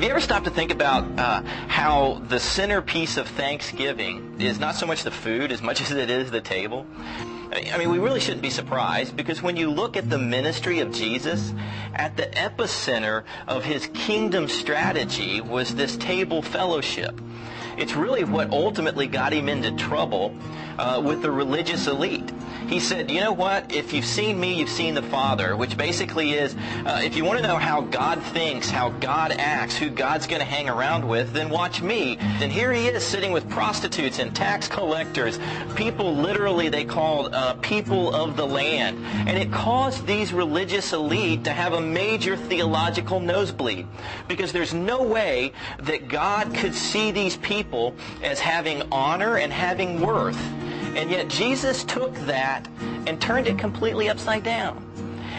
[0.00, 4.76] Have you ever stopped to think about uh, how the centerpiece of Thanksgiving is not
[4.76, 6.86] so much the food as much as it is the table?
[7.52, 10.92] I mean, we really shouldn't be surprised because when you look at the ministry of
[10.92, 11.52] Jesus,
[11.94, 17.20] at the epicenter of his kingdom strategy was this table fellowship.
[17.78, 20.34] It's really what ultimately got him into trouble
[20.78, 22.32] uh, with the religious elite
[22.68, 23.72] he said, you know what?
[23.72, 26.54] If you've seen me, you've seen the Father, which basically is,
[26.84, 30.40] uh, if you want to know how God thinks, how God acts, who God's going
[30.40, 32.18] to hang around with, then watch me.
[32.20, 35.38] And here he is sitting with prostitutes and tax collectors,
[35.76, 38.98] people literally they called uh, people of the land.
[39.26, 43.86] And it caused these religious elite to have a major theological nosebleed
[44.28, 47.67] because there's no way that God could see these people
[48.22, 50.40] as having honor and having worth.
[50.96, 52.66] And yet Jesus took that
[53.06, 54.84] and turned it completely upside down.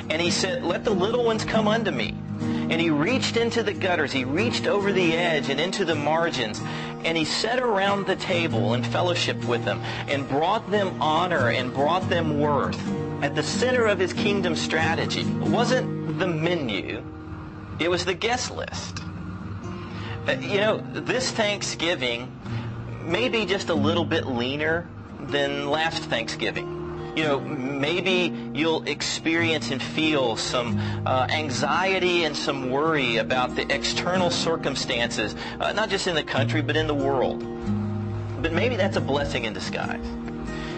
[0.09, 2.15] And he said, let the little ones come unto me.
[2.41, 4.11] And he reached into the gutters.
[4.11, 6.61] He reached over the edge and into the margins.
[7.03, 11.73] And he sat around the table and fellowshiped with them and brought them honor and
[11.73, 12.79] brought them worth.
[13.21, 17.03] At the center of his kingdom strategy wasn't the menu.
[17.79, 19.01] It was the guest list.
[20.27, 22.31] Uh, you know, this Thanksgiving
[23.05, 24.87] may be just a little bit leaner
[25.21, 27.13] than last Thanksgiving.
[27.15, 33.73] You know, maybe you'll experience and feel some uh, anxiety and some worry about the
[33.73, 37.39] external circumstances, uh, not just in the country, but in the world.
[38.41, 40.05] But maybe that's a blessing in disguise.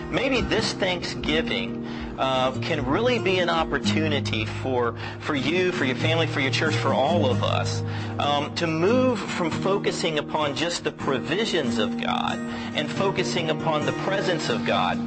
[0.09, 1.80] Maybe this Thanksgiving
[2.21, 6.75] uh, can really be an opportunity for, for you, for your family, for your church,
[6.75, 7.81] for all of us,
[8.19, 12.37] um, to move from focusing upon just the provisions of God
[12.75, 14.97] and focusing upon the presence of God,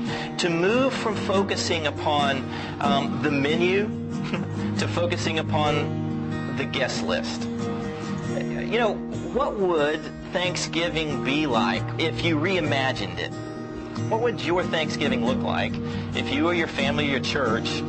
[0.41, 2.45] to move from focusing upon
[2.81, 3.85] um, the menu
[4.79, 7.45] to focusing upon the guest list.
[7.45, 8.95] You know,
[9.33, 10.01] what would
[10.33, 13.33] Thanksgiving be like if you reimagined it?
[14.09, 15.73] What would your Thanksgiving look like
[16.15, 17.81] if you or your family or your church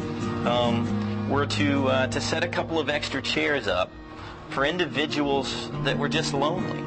[0.45, 3.91] um, were to, uh, to set a couple of extra chairs up
[4.49, 6.83] for individuals that were just lonely?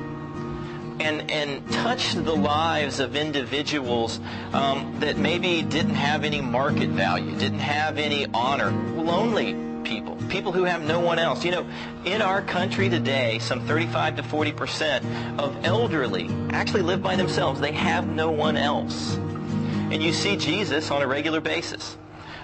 [1.01, 4.19] and and touch the lives of individuals
[4.53, 10.53] um, that maybe didn't have any market value, didn't have any honor, lonely people, people
[10.53, 11.45] who have no one else.
[11.45, 11.67] You know,
[12.05, 15.05] in our country today, some 35 to 40 percent
[15.41, 17.59] of elderly actually live by themselves.
[17.59, 19.17] They have no one else.
[19.17, 21.97] And you see Jesus on a regular basis,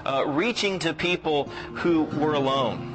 [0.06, 1.44] uh, reaching to people
[1.74, 2.90] who were alone.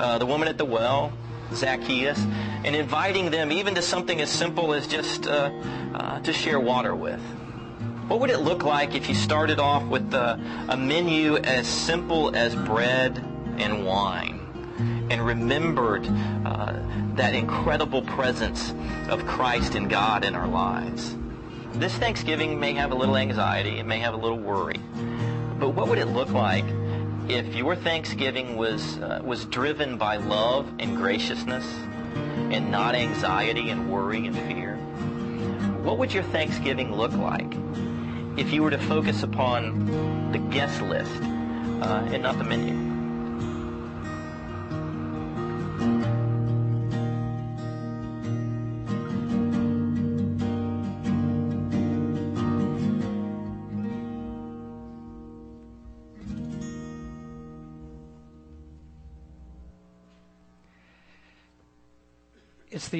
[0.00, 1.12] Uh, the woman at the well,
[1.54, 2.18] Zacchaeus,
[2.64, 5.50] and inviting them even to something as simple as just uh,
[5.94, 7.20] uh to share water with.
[8.08, 12.34] What would it look like if you started off with a, a menu as simple
[12.34, 13.31] as bread
[13.62, 16.06] and wine and remembered
[16.44, 16.78] uh,
[17.14, 18.74] that incredible presence
[19.08, 21.16] of Christ and God in our lives.
[21.74, 24.80] This Thanksgiving may have a little anxiety, it may have a little worry,
[25.58, 26.64] but what would it look like
[27.28, 31.64] if your Thanksgiving was, uh, was driven by love and graciousness
[32.50, 34.76] and not anxiety and worry and fear?
[35.82, 37.54] What would your Thanksgiving look like
[38.36, 41.22] if you were to focus upon the guest list
[41.82, 42.91] uh, and not the menu?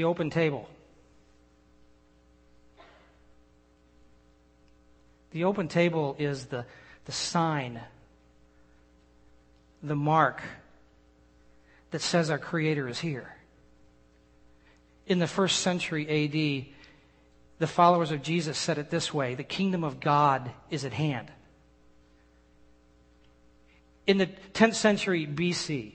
[0.02, 0.68] The open table.
[5.30, 6.66] The open table is the,
[7.04, 7.80] the sign,
[9.80, 10.42] the mark
[11.92, 13.32] that says our Creator is here.
[15.06, 16.66] In the first century AD,
[17.60, 21.30] the followers of Jesus said it this way the kingdom of God is at hand.
[24.08, 25.92] In the 10th century BC,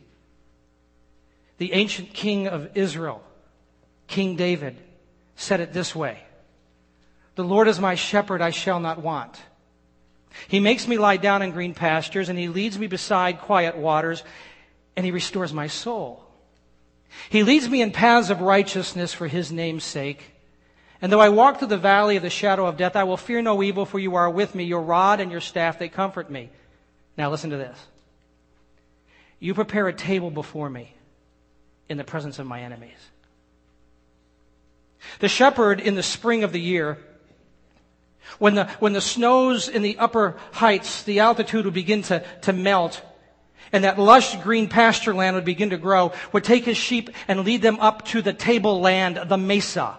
[1.58, 3.22] the ancient king of Israel
[4.08, 4.78] King David
[5.36, 6.20] said it this way
[7.36, 9.40] The Lord is my shepherd, I shall not want.
[10.48, 14.24] He makes me lie down in green pastures, and he leads me beside quiet waters,
[14.96, 16.24] and he restores my soul.
[17.30, 20.24] He leads me in paths of righteousness for his name's sake.
[21.02, 23.42] And though I walk through the valley of the shadow of death, I will fear
[23.42, 24.64] no evil, for you are with me.
[24.64, 26.50] Your rod and your staff, they comfort me.
[27.18, 27.78] Now listen to this.
[29.40, 30.94] You prepare a table before me
[31.90, 32.98] in the presence of my enemies.
[35.20, 36.98] The shepherd in the spring of the year,
[38.40, 42.54] when the, when the snows in the upper heights, the altitude would begin to, to
[42.54, 43.02] melt,
[43.72, 47.44] and that lush green pasture land would begin to grow, would take his sheep and
[47.44, 49.98] lead them up to the tableland, the mesa.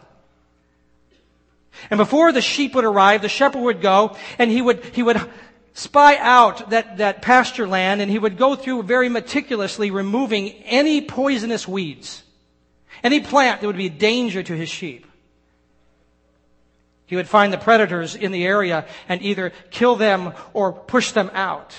[1.91, 5.21] And before the sheep would arrive, the shepherd would go and he would, he would
[5.75, 11.01] spy out that, that pasture land and he would go through very meticulously removing any
[11.01, 12.23] poisonous weeds,
[13.03, 15.07] any plant that would be a danger to his sheep.
[17.07, 21.31] He would find the predators in the area and either kill them or push them
[21.33, 21.75] out.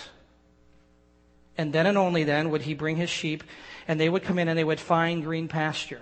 [1.57, 3.43] And then and only then would he bring his sheep
[3.87, 6.01] and they would come in and they would find green pasture.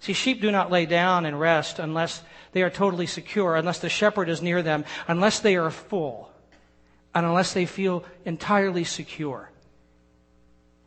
[0.00, 2.22] See, sheep do not lay down and rest unless
[2.52, 6.30] they are totally secure, unless the shepherd is near them, unless they are full,
[7.14, 9.50] and unless they feel entirely secure.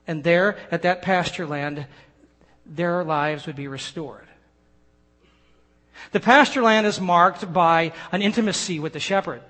[0.08, 1.86] And there, at that pasture land,
[2.66, 4.28] their lives would be restored.
[6.12, 9.42] The pasture land is marked by an intimacy with the shepherd.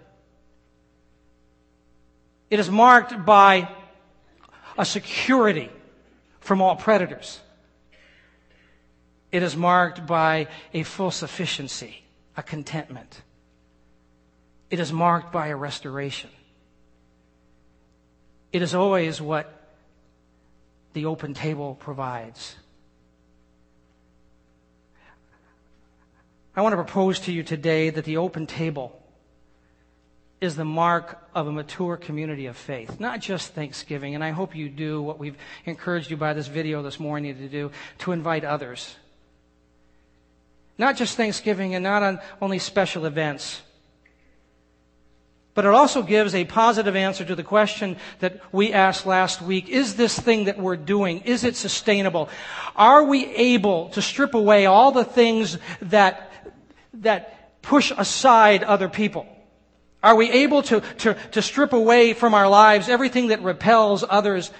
[2.50, 3.69] It is marked by
[4.77, 5.69] a security
[6.39, 7.39] from all predators.
[9.31, 12.04] It is marked by a full sufficiency,
[12.38, 13.21] a contentment.
[14.69, 16.30] It is marked by a restoration.
[18.51, 19.51] It is always what
[20.94, 22.56] the open table provides.
[26.55, 29.00] I want to propose to you today that the open table
[30.39, 34.13] is the mark of a mature community of faith, not just Thanksgiving.
[34.13, 37.47] And I hope you do what we've encouraged you by this video this morning to
[37.47, 38.95] do, to invite others.
[40.77, 43.61] Not just Thanksgiving and not on only special events.
[45.56, 49.69] But it also gives a positive answer to the question that we asked last week.
[49.69, 52.27] Is this thing that we're doing, is it sustainable?
[52.75, 56.31] Are we able to strip away all the things that,
[56.94, 59.28] that push aside other people?
[60.04, 64.51] Are we able to, to, to strip away from our lives everything that repels others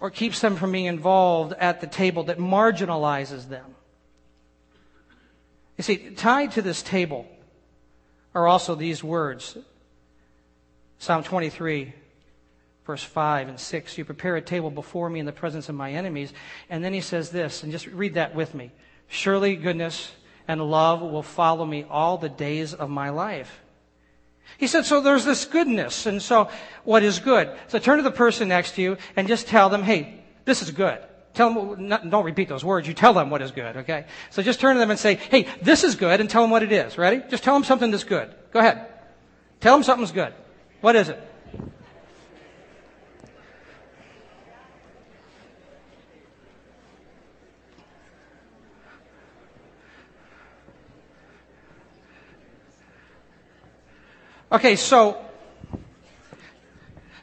[0.00, 3.74] or keeps them from being involved at the table, that marginalizes them?
[5.78, 7.26] You see, tied to this table
[8.34, 9.56] are also these words
[10.98, 11.94] Psalm 23,
[12.84, 13.96] verse 5 and 6.
[13.96, 16.34] You prepare a table before me in the presence of my enemies.
[16.68, 18.70] And then he says this, and just read that with me.
[19.08, 20.12] Surely goodness
[20.50, 23.62] and love will follow me all the days of my life
[24.58, 26.06] he said, so there's this goodness.
[26.06, 26.50] And so
[26.84, 27.50] what is good?
[27.68, 30.70] So turn to the person next to you and just tell them, hey, this is
[30.70, 30.98] good.
[31.32, 32.88] Tell them, don't repeat those words.
[32.88, 34.06] You tell them what is good, okay?
[34.30, 36.62] So just turn to them and say, hey, this is good and tell them what
[36.62, 36.98] it is.
[36.98, 37.22] Ready?
[37.30, 38.34] Just tell them something that's good.
[38.52, 38.86] Go ahead.
[39.60, 40.34] Tell them something's good.
[40.80, 41.29] What is it?
[54.52, 55.16] Okay, so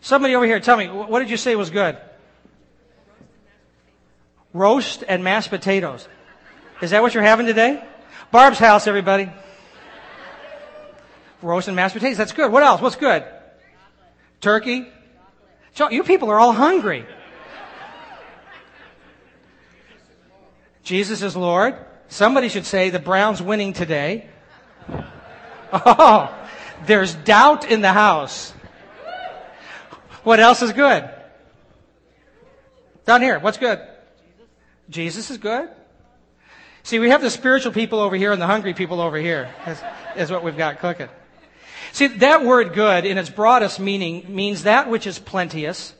[0.02, 1.98] somebody over here, tell me, what did you say was good?
[4.54, 6.08] Roast and mashed potatoes.
[6.82, 7.84] Is that what you're having today?
[8.32, 9.30] Barb's house, everybody.
[11.42, 12.18] Roast and mashed potatoes.
[12.18, 12.52] That's good.
[12.52, 12.82] What else?
[12.82, 13.24] What's good?
[14.40, 14.88] Turkey.
[15.92, 17.06] You people are all hungry.
[20.84, 21.76] Jesus is Lord.
[22.08, 24.30] Somebody should say the Browns winning today.
[25.74, 26.34] Oh,
[26.86, 28.54] there's doubt in the house.
[30.24, 31.10] What else is good?
[33.06, 33.80] Down here, what's good?
[34.90, 35.70] Jesus is good.
[36.84, 39.50] See, we have the spiritual people over here and the hungry people over here.
[39.66, 39.82] Is,
[40.16, 41.10] is what we've got cooking.
[41.92, 45.94] See, that word good in its broadest meaning means that which is plenteous,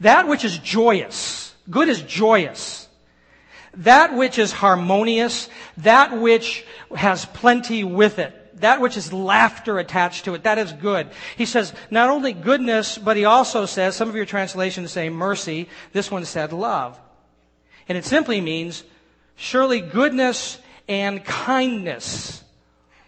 [0.00, 1.54] that which is joyous.
[1.70, 2.88] Good is joyous.
[3.74, 10.24] That which is harmonious, that which has plenty with it that which is laughter attached
[10.24, 11.08] to it, that is good.
[11.36, 15.68] He says not only goodness, but he also says, some of your translations say mercy.
[15.92, 16.98] This one said love.
[17.88, 18.84] And it simply means
[19.36, 22.42] surely goodness and kindness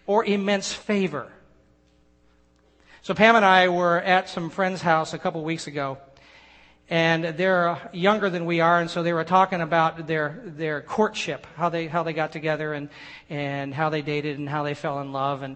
[0.05, 1.31] or immense favor.
[3.01, 5.97] So Pam and I were at some friend's house a couple weeks ago
[6.91, 11.47] and they're younger than we are, and so they were talking about their their courtship,
[11.55, 12.89] how they how they got together, and
[13.29, 15.55] and how they dated, and how they fell in love, and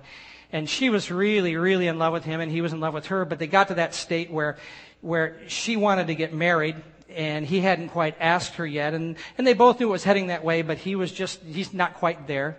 [0.53, 3.07] and she was really really in love with him, and he was in love with
[3.07, 4.57] her, but they got to that state where
[5.01, 6.77] where she wanted to get married,
[7.09, 10.27] and he hadn't quite asked her yet, and and they both knew it was heading
[10.27, 12.55] that way, but he was just he's not quite there,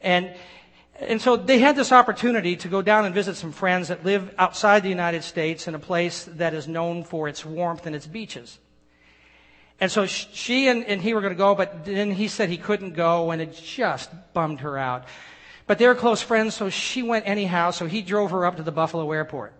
[0.00, 0.34] and
[1.00, 4.34] and so they had this opportunity to go down and visit some friends that live
[4.38, 8.06] outside the United States in a place that is known for its warmth and its
[8.06, 8.58] beaches.
[9.78, 12.56] And so she and, and he were going to go, but then he said he
[12.56, 15.04] couldn't go, and it just bummed her out.
[15.66, 18.62] But they were close friends, so she went anyhow, so he drove her up to
[18.62, 19.52] the Buffalo airport.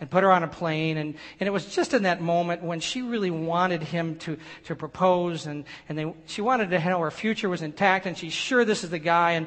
[0.00, 0.96] and put her on a plane.
[0.96, 4.74] And, and it was just in that moment when she really wanted him to, to
[4.74, 8.64] propose and, and they, she wanted to know her future was intact and she's sure
[8.64, 9.32] this is the guy.
[9.32, 9.46] And,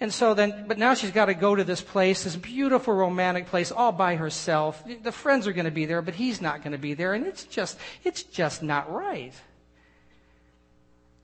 [0.00, 3.46] and so then, but now she's got to go to this place, this beautiful romantic
[3.46, 4.82] place all by herself.
[5.02, 7.14] The friends are going to be there, but he's not going to be there.
[7.14, 9.32] And it's just, it's just not right.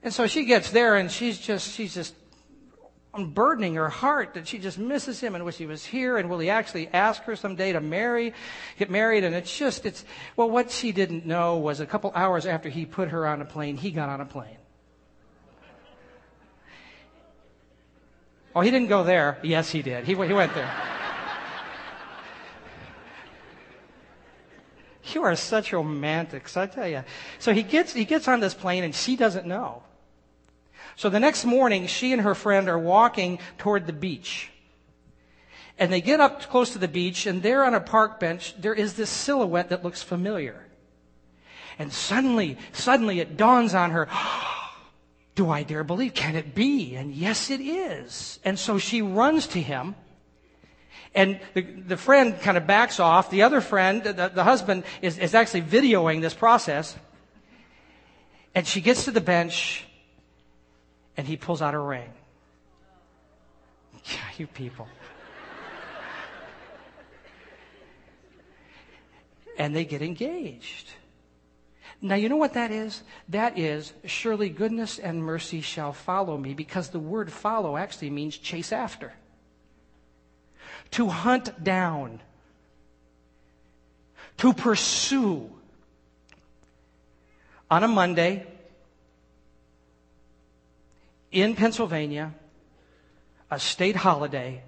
[0.03, 2.15] And so she gets there and she's just, she's just
[3.15, 6.41] unburdening her heart that she just misses him and wish he was here and will
[6.41, 8.35] he actually ask her someday to marry,
[8.77, 9.23] get married?
[9.23, 10.05] And it's just, it's,
[10.37, 13.45] well, what she didn't know was a couple hours after he put her on a
[13.45, 14.59] plane, he got on a plane.
[18.55, 19.39] Oh, he didn't go there.
[19.43, 20.05] Yes, he did.
[20.05, 20.71] He, he went there.
[25.13, 27.05] you are such romantics, I tell you.
[27.39, 29.83] So he gets, he gets on this plane and she doesn't know.
[30.97, 34.51] So the next morning, she and her friend are walking toward the beach.
[35.77, 38.75] And they get up close to the beach, and there on a park bench, there
[38.75, 40.67] is this silhouette that looks familiar.
[41.81, 44.07] And suddenly, suddenly it dawns on her,
[45.35, 46.15] do I dare believe?
[46.15, 46.95] Can it be?
[46.95, 48.39] And yes, it is.
[48.45, 49.97] And so she runs to him.
[51.15, 53.31] And the, the friend kind of backs off.
[53.31, 56.97] The other friend, the, the husband, is, is actually videoing this process.
[58.55, 59.85] And she gets to the bench
[61.17, 62.11] and he pulls out a ring.
[64.05, 64.87] Yeah, you people.
[69.59, 70.91] and they get engaged.
[72.05, 73.03] Now, you know what that is?
[73.31, 78.37] That is, surely goodness and mercy shall follow me, because the word follow actually means
[78.37, 79.15] chase after.
[80.91, 82.21] To hunt down.
[84.37, 85.51] To pursue.
[87.71, 88.47] On a Monday,
[91.33, 92.35] in Pennsylvania,
[93.51, 94.63] a state holiday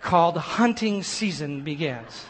[0.00, 2.24] called hunting season begins.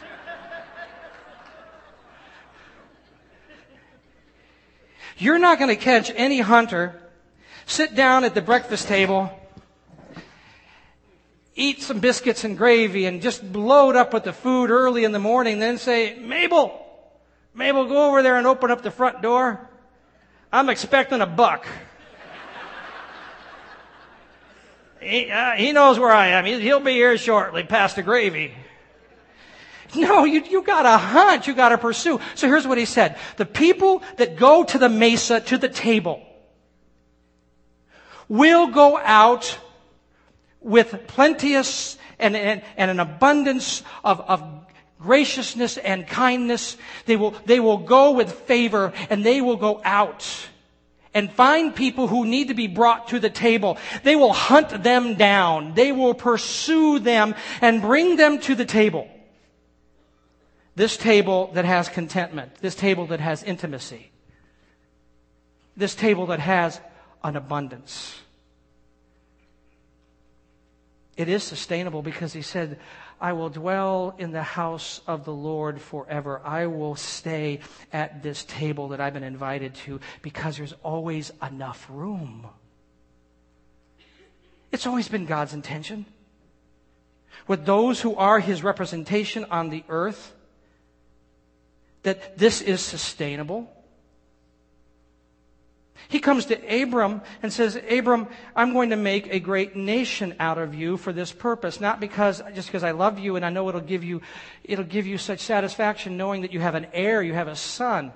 [5.23, 7.01] You're not going to catch any hunter
[7.65, 9.31] sit down at the breakfast table,
[11.55, 15.21] eat some biscuits and gravy, and just load up with the food early in the
[15.21, 16.85] morning, then say, Mabel,
[17.55, 19.61] Mabel, go over there and open up the front door.
[20.53, 21.69] I'm expecting a buck.
[25.01, 26.45] he, uh, he knows where I am.
[26.47, 28.55] He'll be here shortly, past the gravy.
[29.97, 31.47] No, you, you gotta hunt.
[31.47, 32.19] You gotta pursue.
[32.35, 33.19] So here's what he said.
[33.37, 36.23] The people that go to the mesa, to the table,
[38.29, 39.59] will go out
[40.61, 44.43] with plenteous and, and, and an abundance of, of
[44.99, 46.77] graciousness and kindness.
[47.05, 50.27] They will, they will go with favor and they will go out
[51.15, 53.77] and find people who need to be brought to the table.
[54.03, 55.75] They will hunt them down.
[55.75, 59.09] They will pursue them and bring them to the table.
[60.75, 62.55] This table that has contentment.
[62.57, 64.11] This table that has intimacy.
[65.77, 66.81] This table that has
[67.23, 68.19] an abundance.
[71.17, 72.79] It is sustainable because he said,
[73.21, 76.41] I will dwell in the house of the Lord forever.
[76.45, 77.61] I will stay
[77.93, 82.47] at this table that I've been invited to because there's always enough room.
[84.73, 86.07] It's always been God's intention.
[87.47, 90.35] With those who are his representation on the earth,
[92.03, 93.71] that this is sustainable.
[96.09, 100.59] He comes to Abram and says, Abram, I'm going to make a great nation out
[100.59, 101.81] of you for this purpose.
[101.81, 104.21] Not because, just because I love you and I know it'll give you,
[104.63, 108.13] it'll give you such satisfaction knowing that you have an heir, you have a son.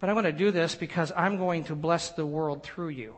[0.00, 3.16] But I'm going to do this because I'm going to bless the world through you.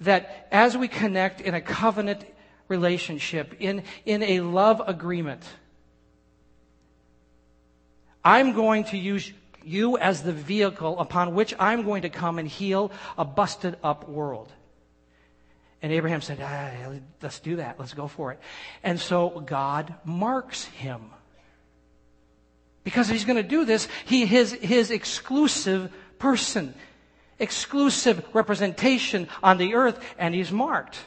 [0.00, 2.24] That as we connect in a covenant
[2.68, 5.42] relationship, in, in a love agreement,
[8.24, 9.32] I'm going to use
[9.64, 14.08] you as the vehicle upon which I'm going to come and heal a busted up
[14.08, 14.52] world.
[15.80, 17.78] And Abraham said, ah, let's do that.
[17.78, 18.40] Let's go for it.
[18.82, 21.10] And so God marks him.
[22.82, 26.74] Because he's going to do this, he, his, his exclusive person,
[27.38, 30.98] exclusive representation on the earth, and he's marked.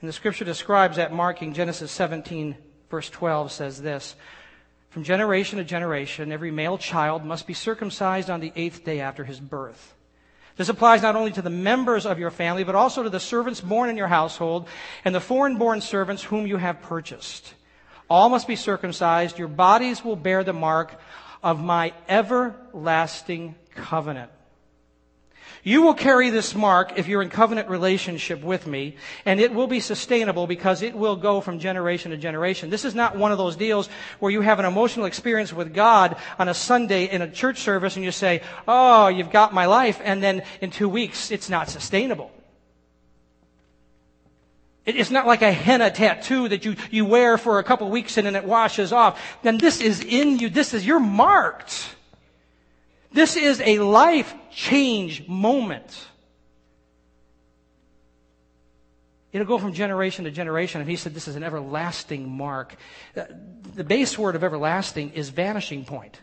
[0.00, 1.52] And the scripture describes that marking.
[1.52, 2.56] Genesis 17,
[2.90, 4.14] verse 12 says this
[4.90, 9.24] From generation to generation, every male child must be circumcised on the eighth day after
[9.24, 9.94] his birth.
[10.56, 13.60] This applies not only to the members of your family, but also to the servants
[13.60, 14.68] born in your household
[15.04, 17.54] and the foreign born servants whom you have purchased.
[18.10, 19.38] All must be circumcised.
[19.38, 21.00] Your bodies will bear the mark
[21.42, 24.32] of my everlasting covenant.
[25.68, 28.96] You will carry this mark if you're in covenant relationship with me,
[29.26, 32.70] and it will be sustainable because it will go from generation to generation.
[32.70, 36.16] This is not one of those deals where you have an emotional experience with God
[36.38, 40.00] on a Sunday in a church service and you say, Oh, you've got my life,
[40.02, 42.30] and then in two weeks it's not sustainable.
[44.86, 48.26] It's not like a henna tattoo that you, you wear for a couple weeks and
[48.26, 49.20] then it washes off.
[49.42, 50.48] Then this is in you.
[50.48, 51.94] This is, you're marked.
[53.12, 56.06] This is a life change moment.
[59.32, 60.80] It'll go from generation to generation.
[60.80, 62.76] And he said this is an everlasting mark.
[63.16, 63.24] Uh,
[63.74, 66.20] the base word of everlasting is vanishing point.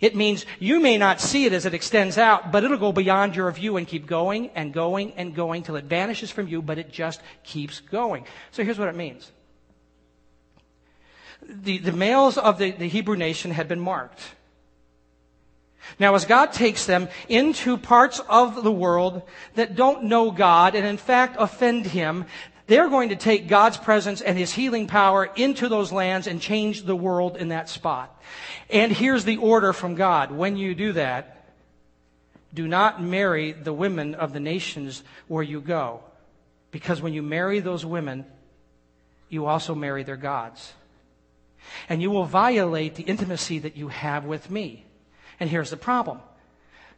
[0.00, 3.36] It means you may not see it as it extends out, but it'll go beyond
[3.36, 6.76] your view and keep going and going and going till it vanishes from you, but
[6.76, 8.26] it just keeps going.
[8.50, 9.30] So here's what it means.
[11.48, 14.20] The, the males of the, the Hebrew nation had been marked.
[15.98, 19.22] Now, as God takes them into parts of the world
[19.54, 22.26] that don't know God and in fact offend Him,
[22.66, 26.84] they're going to take God's presence and His healing power into those lands and change
[26.84, 28.20] the world in that spot.
[28.70, 30.30] And here's the order from God.
[30.30, 31.46] When you do that,
[32.54, 36.00] do not marry the women of the nations where you go.
[36.70, 38.24] Because when you marry those women,
[39.28, 40.72] you also marry their gods.
[41.88, 44.84] And you will violate the intimacy that you have with me.
[45.40, 46.20] And here's the problem.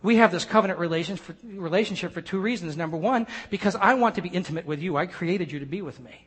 [0.03, 2.77] We have this covenant relationship for two reasons.
[2.77, 4.97] Number one, because I want to be intimate with you.
[4.97, 6.27] I created you to be with me.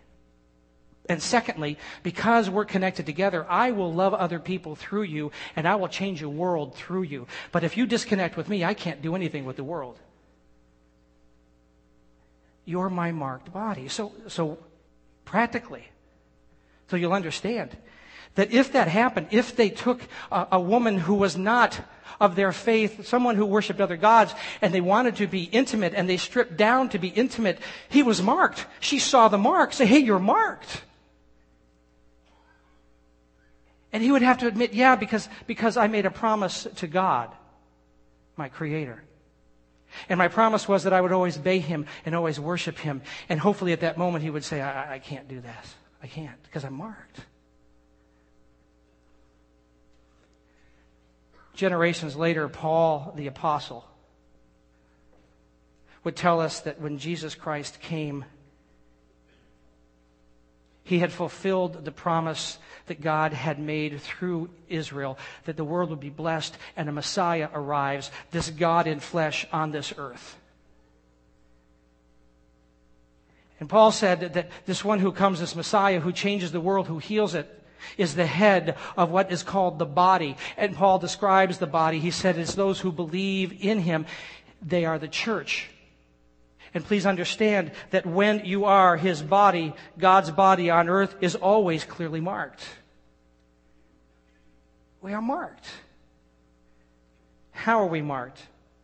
[1.09, 5.75] And secondly, because we're connected together, I will love other people through you and I
[5.75, 7.27] will change the world through you.
[7.51, 9.99] But if you disconnect with me, I can't do anything with the world.
[12.65, 13.87] You're my marked body.
[13.87, 14.57] So, so
[15.23, 15.87] practically,
[16.89, 17.77] so you'll understand
[18.35, 21.79] that if that happened, if they took a, a woman who was not
[22.19, 26.09] of their faith, someone who worshiped other gods, and they wanted to be intimate, and
[26.09, 27.59] they stripped down to be intimate.
[27.89, 28.65] He was marked.
[28.79, 29.73] She saw the mark.
[29.73, 30.83] Say, hey, you're marked.
[33.93, 37.31] And he would have to admit, yeah, because, because I made a promise to God,
[38.35, 39.03] my creator.
[40.09, 43.01] And my promise was that I would always obey him and always worship him.
[43.29, 45.65] And hopefully at that moment he would say, I, I can't do that.
[46.03, 47.21] I can't because I'm marked.
[51.57, 53.85] Generations later, Paul the Apostle
[56.03, 58.23] would tell us that when Jesus Christ came,
[60.83, 65.99] he had fulfilled the promise that God had made through Israel that the world would
[65.99, 70.37] be blessed and a Messiah arrives, this God in flesh on this earth.
[73.59, 76.99] And Paul said that, this one who comes, this Messiah who changes the world, who
[76.99, 77.56] heals it,
[77.97, 80.37] is the head of what is called the body.
[80.57, 81.99] And Paul describes the body.
[81.99, 84.05] He said it's those who believe in him.
[84.61, 85.69] They are the church.
[86.73, 91.83] And please understand that when you are his body, God's body on earth is always
[91.83, 92.63] clearly marked.
[95.01, 95.65] We are marked.
[97.51, 98.39] How are we marked?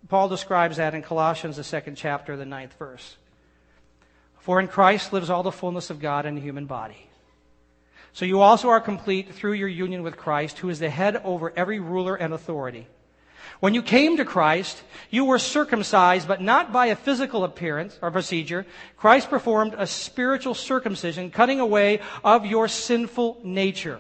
[0.09, 3.17] Paul describes that in Colossians, the second chapter, the ninth verse.
[4.39, 7.07] For in Christ lives all the fullness of God in the human body.
[8.13, 11.51] So you also are complete through your union with Christ, who is the head over
[11.55, 12.87] every ruler and authority.
[13.59, 18.11] When you came to Christ, you were circumcised, but not by a physical appearance or
[18.11, 18.65] procedure.
[18.97, 23.99] Christ performed a spiritual circumcision, cutting away of your sinful nature.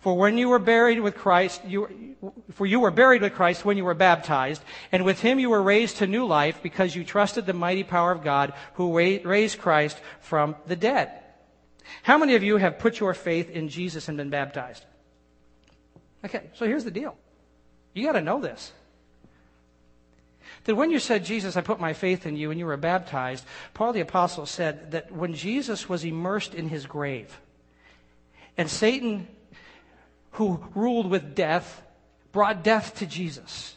[0.00, 2.14] For when you were buried with Christ, you,
[2.52, 5.62] for you were buried with Christ when you were baptized, and with him you were
[5.62, 10.00] raised to new life because you trusted the mighty power of God who raised Christ
[10.20, 11.10] from the dead.
[12.02, 14.84] How many of you have put your faith in Jesus and been baptized?
[16.24, 17.16] Okay, so here's the deal.
[17.94, 18.72] You got to know this.
[20.64, 23.44] That when you said, Jesus, I put my faith in you, and you were baptized,
[23.72, 27.40] Paul the Apostle said that when Jesus was immersed in his grave,
[28.58, 29.28] and Satan,
[30.32, 31.82] who ruled with death,
[32.32, 33.76] brought death to Jesus,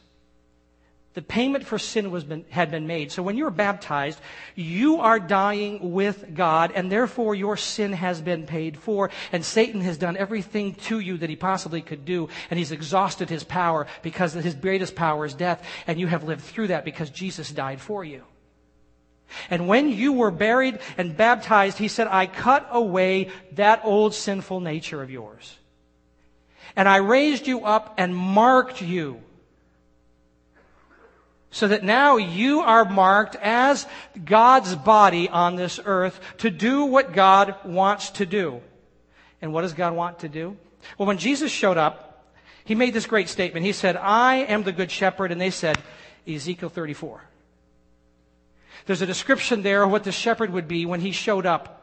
[1.16, 3.12] the payment for sin was been, had been made.
[3.12, 4.20] So when you're baptized,
[4.56, 9.82] you are dying with God, and therefore your sin has been paid for, and Satan
[9.82, 13.88] has done everything to you that he possibly could do, and he's exhausted his power
[14.04, 17.82] because his greatest power is death, and you have lived through that because Jesus died
[17.82, 18.24] for you.
[19.50, 24.60] And when you were buried and baptized, he said, I cut away that old sinful
[24.60, 25.56] nature of yours.
[26.76, 29.22] And I raised you up and marked you
[31.52, 33.88] so that now you are marked as
[34.24, 38.62] God's body on this earth to do what God wants to do.
[39.42, 40.58] And what does God want to do?
[40.98, 42.10] Well, when Jesus showed up,
[42.66, 43.66] he made this great statement.
[43.66, 45.32] He said, I am the good shepherd.
[45.32, 45.80] And they said,
[46.28, 47.24] Ezekiel 34.
[48.86, 51.79] There's a description there of what the shepherd would be when he showed up.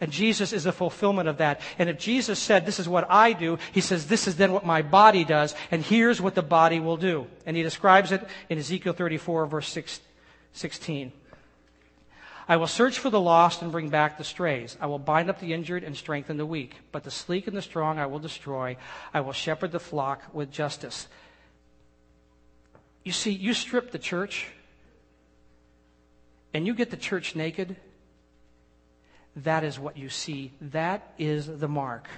[0.00, 1.60] And Jesus is the fulfillment of that.
[1.78, 4.64] And if Jesus said, This is what I do, he says, This is then what
[4.64, 7.26] my body does, and here's what the body will do.
[7.46, 9.76] And he describes it in Ezekiel 34, verse
[10.52, 11.12] 16.
[12.50, 14.78] I will search for the lost and bring back the strays.
[14.80, 16.76] I will bind up the injured and strengthen the weak.
[16.92, 18.78] But the sleek and the strong I will destroy.
[19.12, 21.08] I will shepherd the flock with justice.
[23.04, 24.46] You see, you strip the church
[26.54, 27.76] and you get the church naked
[29.44, 30.52] that is what you see.
[30.60, 32.08] That is the mark.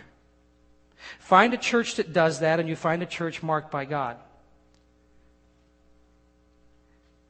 [1.19, 4.17] Find a church that does that, and you find a church marked by God.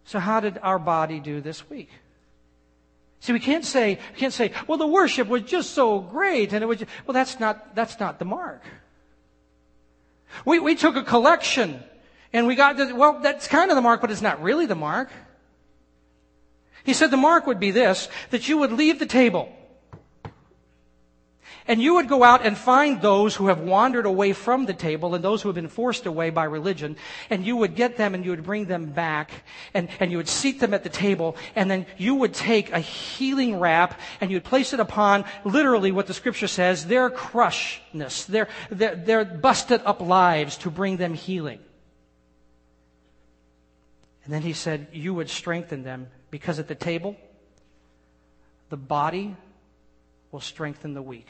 [0.04, 1.88] So, how did our body do this week?
[3.20, 6.62] See, we can't say, we can't say, well, the worship was just so great, and
[6.62, 8.62] it was, just, well, that's not, that's not the mark.
[10.44, 11.82] We, we took a collection,
[12.32, 15.10] and we got, well, that's kind of the mark, but it's not really the mark.
[16.82, 19.52] He said the mark would be this, that you would leave the table,
[21.66, 25.14] and you would go out and find those who have wandered away from the table
[25.14, 26.96] and those who have been forced away by religion,
[27.28, 29.30] and you would get them and you would bring them back,
[29.74, 32.80] and, and you would seat them at the table, and then you would take a
[32.80, 38.24] healing wrap and you would place it upon literally what the scripture says, their crushness,
[38.24, 41.60] their, their, their busted up lives to bring them healing.
[44.24, 47.16] And then he said, You would strengthen them because at the table,
[48.68, 49.36] the body
[50.30, 51.26] will strengthen the weak.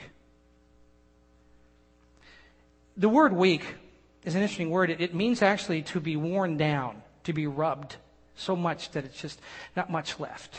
[2.96, 3.64] The word weak
[4.24, 4.90] is an interesting word.
[4.90, 7.96] It, it means actually to be worn down, to be rubbed
[8.36, 9.40] so much that it's just
[9.76, 10.54] not much left.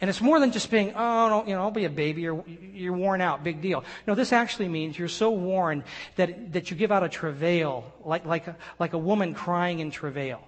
[0.00, 2.94] And it's more than just being, oh, you know, I'll be a baby, or you're
[2.94, 3.84] worn out, big deal.
[4.06, 5.84] No, this actually means you're so worn
[6.16, 9.90] that, that you give out a travail, like, like, a, like a woman crying in
[9.90, 10.40] travail.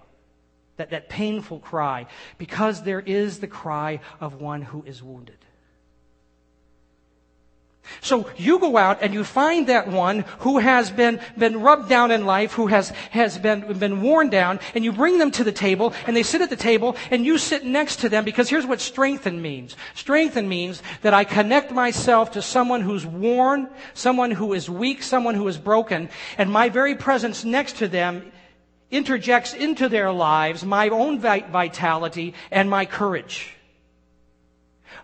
[0.77, 2.07] That, that painful cry,
[2.39, 5.37] because there is the cry of one who is wounded.
[8.01, 12.11] So you go out and you find that one who has been, been rubbed down
[12.11, 15.51] in life, who has, has been, been worn down, and you bring them to the
[15.51, 18.65] table, and they sit at the table, and you sit next to them, because here's
[18.65, 19.75] what strengthen means.
[19.95, 25.35] Strengthen means that I connect myself to someone who's worn, someone who is weak, someone
[25.35, 28.31] who is broken, and my very presence next to them
[28.91, 33.55] interjects into their lives my own vitality and my courage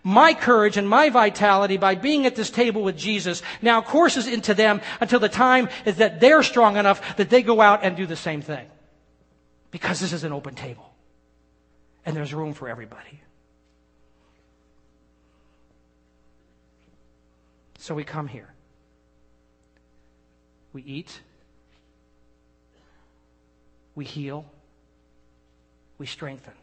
[0.10, 4.56] my courage and my vitality by being at this table with Jesus now courses into
[4.56, 8.08] them until the time is that they're strong enough that they go out and do
[8.08, 8.66] the same thing.
[9.70, 10.92] Because this is an open table.
[12.06, 13.22] And there's room for everybody.
[17.78, 18.52] So we come here.
[20.74, 21.22] We eat.
[23.94, 24.46] We heal.
[26.00, 26.54] We strengthen.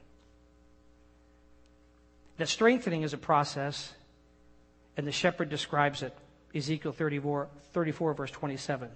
[2.36, 3.94] That strengthening is a process,
[4.96, 6.16] and the shepherd describes it.
[6.54, 8.90] Ezekiel 34, 34, verse 27.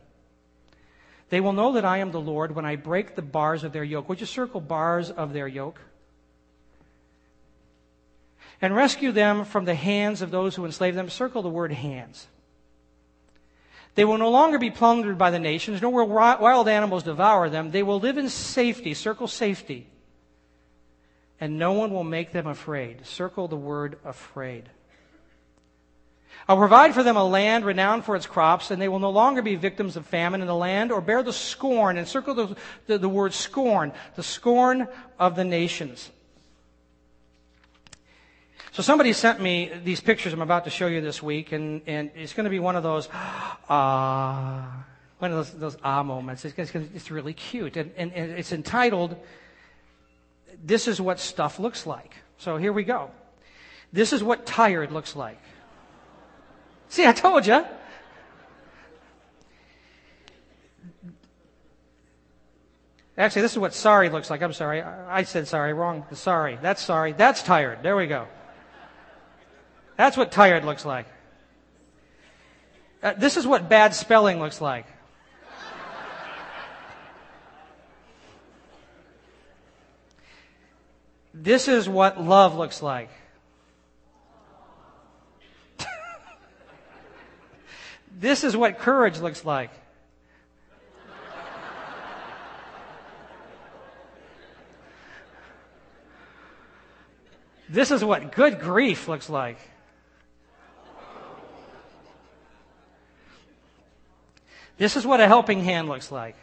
[1.31, 3.85] They will know that I am the Lord when I break the bars of their
[3.85, 4.09] yoke.
[4.09, 5.81] Would you circle bars of their yoke?
[8.61, 11.09] And rescue them from the hands of those who enslave them.
[11.09, 12.26] Circle the word hands.
[13.94, 17.70] They will no longer be plundered by the nations, nor will wild animals devour them.
[17.70, 18.92] They will live in safety.
[18.92, 19.87] Circle safety
[21.40, 23.07] and no one will make them afraid.
[23.07, 24.68] Circle the word afraid.
[26.48, 29.42] I'll provide for them a land renowned for its crops, and they will no longer
[29.42, 32.98] be victims of famine in the land or bear the scorn, and circle the, the,
[32.98, 36.11] the word scorn, the scorn of the nations.
[38.72, 42.11] So somebody sent me these pictures I'm about to show you this week, and, and
[42.14, 44.83] it's going to be one of those, ah, uh,
[45.18, 46.44] one of those, those ah moments.
[46.44, 49.16] It's, it's, it's really cute, and, and, and it's entitled
[50.62, 52.14] this is what stuff looks like.
[52.38, 53.10] So here we go.
[53.92, 55.40] This is what tired looks like.
[56.88, 57.64] See, I told you.
[63.16, 64.42] Actually, this is what sorry looks like.
[64.42, 64.82] I'm sorry.
[64.82, 66.06] I said sorry, wrong.
[66.12, 66.58] Sorry.
[66.60, 67.12] That's sorry.
[67.12, 67.82] That's tired.
[67.82, 68.26] There we go.
[69.96, 71.06] That's what tired looks like.
[73.02, 74.86] Uh, this is what bad spelling looks like.
[81.42, 83.09] This is what love looks like.
[88.18, 89.70] this is what courage looks like.
[97.70, 99.57] This is what good grief looks like.
[104.76, 106.37] This is what a helping hand looks like.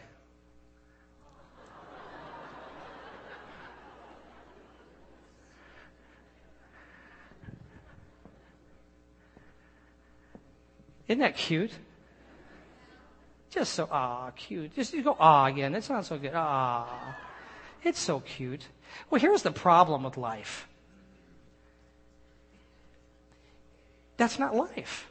[11.08, 11.72] Isn't that cute?
[13.50, 14.74] Just so, ah, cute.
[14.74, 15.74] Just you go, ah, again.
[15.74, 16.32] It's not so good.
[16.34, 17.16] Ah.
[17.82, 18.66] It's so cute.
[19.08, 20.68] Well, here's the problem with life.
[24.18, 25.08] That's not life.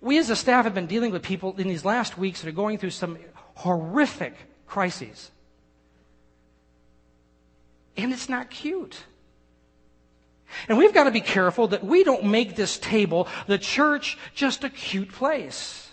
[0.00, 2.52] We as a staff have been dealing with people in these last weeks that are
[2.52, 3.18] going through some
[3.54, 4.34] horrific
[4.66, 5.30] crises.
[7.96, 9.04] And it's not cute.
[10.68, 14.64] And we've got to be careful that we don't make this table, the church, just
[14.64, 15.88] a cute place.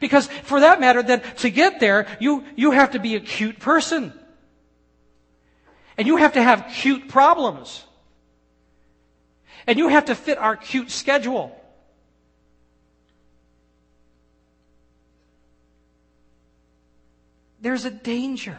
[0.00, 3.58] Because for that matter, then to get there, you, you have to be a cute
[3.58, 4.12] person.
[5.98, 7.84] And you have to have cute problems.
[9.66, 11.58] And you have to fit our cute schedule.
[17.60, 18.58] There's a danger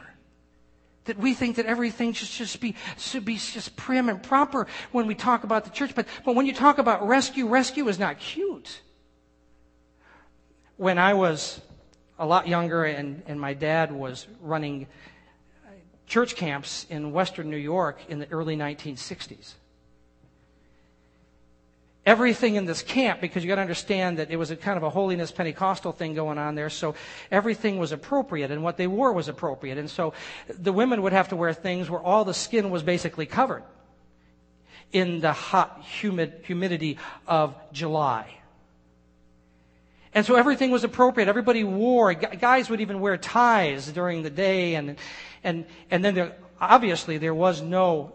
[1.05, 5.07] that we think that everything should just be, should be just prim and proper when
[5.07, 5.93] we talk about the church.
[5.95, 8.81] But, but when you talk about rescue, rescue is not cute.
[10.77, 11.61] When I was
[12.17, 14.87] a lot younger and, and my dad was running
[16.07, 19.53] church camps in western New York in the early 1960s,
[22.05, 24.83] everything in this camp because you got to understand that it was a kind of
[24.83, 26.69] a holiness Pentecostal thing going on there.
[26.69, 26.95] So
[27.31, 29.77] everything was appropriate and what they wore was appropriate.
[29.77, 30.13] And so
[30.47, 33.63] the women would have to wear things where all the skin was basically covered
[34.91, 38.27] in the hot, humid humidity of July.
[40.13, 41.27] And so everything was appropriate.
[41.27, 44.75] Everybody wore, guys would even wear ties during the day.
[44.75, 44.97] And,
[45.43, 48.13] and, and then there, obviously there was no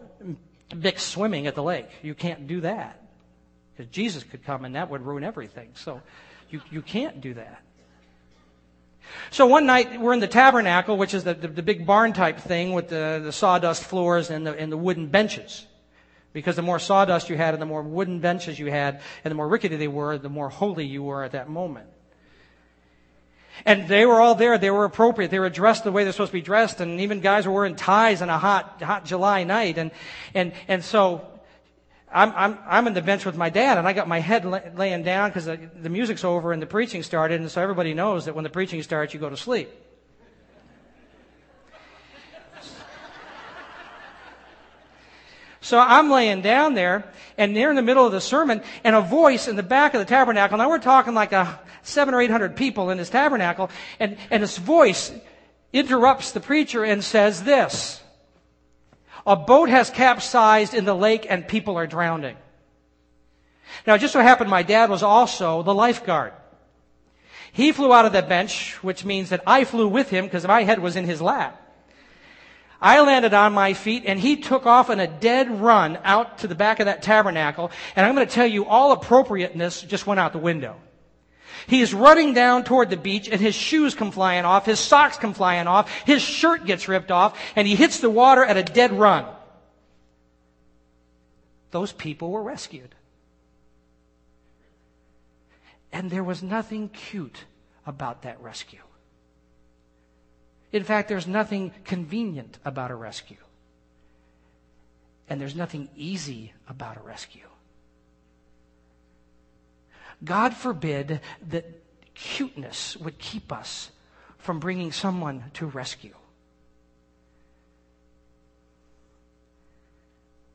[0.79, 1.89] big swimming at the lake.
[2.01, 2.98] You can't do that.
[3.79, 5.69] Because Jesus could come and that would ruin everything.
[5.75, 6.01] So
[6.49, 7.61] you, you can't do that.
[9.31, 12.41] So one night we're in the tabernacle, which is the, the, the big barn type
[12.41, 15.65] thing with the, the sawdust floors and the, and the wooden benches.
[16.33, 19.35] Because the more sawdust you had and the more wooden benches you had and the
[19.35, 21.87] more rickety they were, the more holy you were at that moment.
[23.65, 24.57] And they were all there.
[24.57, 25.31] They were appropriate.
[25.31, 26.81] They were dressed the way they're supposed to be dressed.
[26.81, 29.77] And even guys were wearing ties on a hot, hot July night.
[29.77, 29.91] And,
[30.33, 31.25] and, and so
[32.11, 34.71] I'm, I'm, I'm in the bench with my dad, and I got my head lay,
[34.75, 38.25] laying down because the, the music's over and the preaching started, and so everybody knows
[38.25, 39.69] that when the preaching starts, you go to sleep.
[45.61, 47.03] So I'm laying down there,
[47.37, 49.99] and they're in the middle of the sermon, and a voice in the back of
[49.99, 50.57] the tabernacle.
[50.57, 53.69] Now we're talking like a seven or eight hundred people in this tabernacle,
[53.99, 55.11] and, and this voice
[55.71, 58.01] interrupts the preacher and says this.
[59.25, 62.37] A boat has capsized in the lake and people are drowning.
[63.85, 66.33] Now, it just so happened my dad was also the lifeguard.
[67.51, 70.63] He flew out of the bench, which means that I flew with him because my
[70.63, 71.65] head was in his lap.
[72.81, 76.47] I landed on my feet and he took off in a dead run out to
[76.47, 77.71] the back of that tabernacle.
[77.95, 80.77] And I'm going to tell you all appropriateness just went out the window.
[81.67, 85.17] He is running down toward the beach and his shoes come flying off, his socks
[85.17, 88.63] come flying off, his shirt gets ripped off, and he hits the water at a
[88.63, 89.25] dead run.
[91.71, 92.95] Those people were rescued.
[95.91, 97.45] And there was nothing cute
[97.85, 98.81] about that rescue.
[100.71, 103.37] In fact, there's nothing convenient about a rescue.
[105.27, 107.48] And there's nothing easy about a rescue.
[110.23, 111.65] God forbid that
[112.13, 113.91] cuteness would keep us
[114.37, 116.15] from bringing someone to rescue.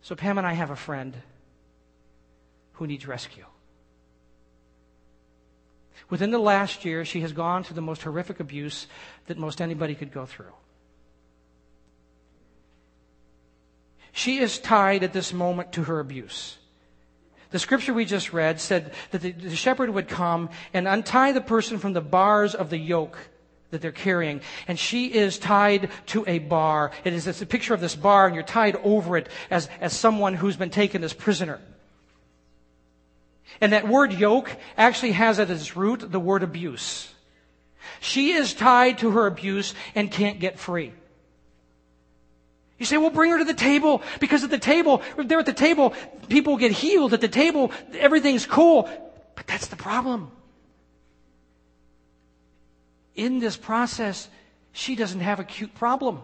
[0.03, 1.17] So, Pam and I have a friend
[2.75, 3.47] who needs rescue.
[6.11, 8.87] Within the last year, she has gone through the most horrific abuse
[9.27, 10.53] that most anybody could go through.
[14.13, 16.59] She is tied at this moment to her abuse.
[17.55, 21.41] The scripture we just read said that the, the shepherd would come and untie the
[21.41, 23.17] person from the bars of the yoke
[23.71, 24.41] that they're carrying.
[24.67, 26.91] And she is tied to a bar.
[27.05, 29.93] It is it's a picture of this bar, and you're tied over it as, as
[29.93, 31.61] someone who's been taken as prisoner.
[33.61, 37.09] And that word yoke actually has at its root the word abuse.
[38.01, 40.93] She is tied to her abuse and can't get free.
[42.79, 45.53] You say, well, bring her to the table because at the table, there at the
[45.53, 45.95] table,
[46.29, 47.15] people get healed.
[47.15, 48.89] At the table, everything's cool.
[49.35, 50.31] But that's the problem.
[53.15, 54.29] In this process,
[54.73, 56.21] she doesn't have a cute problem.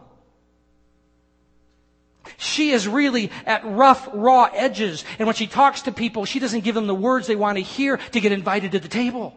[2.36, 5.04] She is really at rough, raw edges.
[5.18, 7.62] And when she talks to people, she doesn't give them the words they want to
[7.62, 9.36] hear to get invited to the table.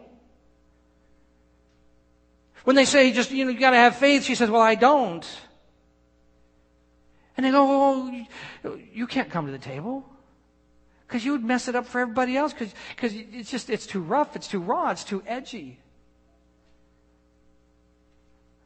[2.64, 5.24] When they say, just, you know, you gotta have faith, she says, well, I don't.
[7.36, 7.66] And they go,
[8.64, 10.04] oh, you can't come to the table.
[11.06, 12.72] Because you would mess it up for everybody else because
[13.14, 15.78] it's just, it's too rough, it's too raw, it's too edgy.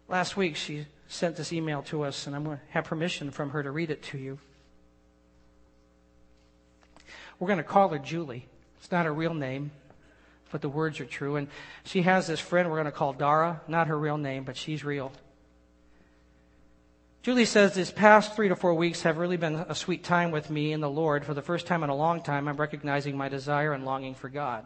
[0.09, 3.51] Last week she sent this email to us and I'm going to have permission from
[3.51, 4.39] her to read it to you.
[7.39, 8.47] We're going to call her Julie.
[8.79, 9.71] It's not her real name,
[10.51, 11.37] but the words are true.
[11.37, 11.49] And
[11.85, 14.85] she has this friend we're going to call Dara, not her real name, but she's
[14.85, 15.13] real.
[17.29, 20.49] Julie says these past three to four weeks have really been a sweet time with
[20.49, 21.27] me and the Lord.
[21.27, 24.31] For the first time in a long time, I'm recognizing my desire and longing for
[24.31, 24.65] God.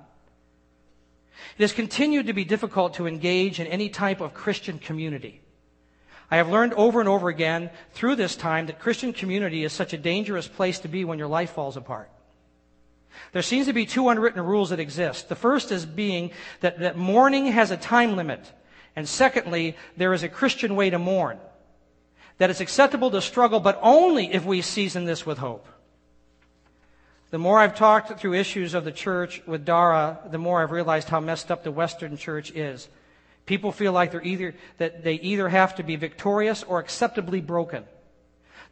[1.58, 5.40] It has continued to be difficult to engage in any type of Christian community.
[6.30, 9.92] I have learned over and over again through this time that Christian community is such
[9.92, 12.12] a dangerous place to be when your life falls apart.
[13.32, 15.28] There seems to be two unwritten rules that exist.
[15.28, 18.52] The first is being that, that mourning has a time limit.
[18.94, 21.40] And secondly, there is a Christian way to mourn.
[22.38, 25.66] That it's acceptable to struggle, but only if we season this with hope.
[27.30, 31.08] The more I've talked through issues of the church with Dara, the more I've realized
[31.08, 32.88] how messed up the Western church is.
[33.46, 37.84] People feel like they're either, that they either have to be victorious or acceptably broken.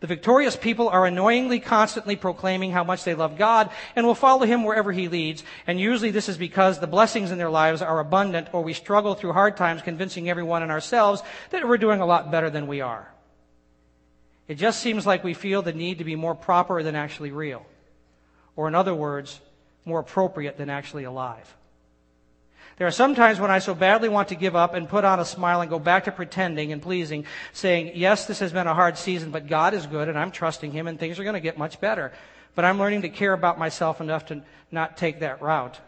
[0.00, 4.46] The victorious people are annoyingly constantly proclaiming how much they love God and will follow
[4.46, 5.42] Him wherever He leads.
[5.66, 9.14] And usually this is because the blessings in their lives are abundant or we struggle
[9.14, 12.80] through hard times convincing everyone and ourselves that we're doing a lot better than we
[12.80, 13.10] are.
[14.50, 17.64] It just seems like we feel the need to be more proper than actually real.
[18.56, 19.40] Or in other words,
[19.84, 21.54] more appropriate than actually alive.
[22.76, 25.20] There are some times when I so badly want to give up and put on
[25.20, 28.74] a smile and go back to pretending and pleasing, saying, yes, this has been a
[28.74, 31.40] hard season, but God is good and I'm trusting Him and things are going to
[31.40, 32.10] get much better.
[32.56, 35.78] But I'm learning to care about myself enough to not take that route.